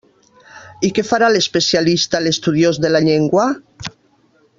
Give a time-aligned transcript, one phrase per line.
[0.87, 3.45] I què farà l'especialista, l'estudiós de la llengua?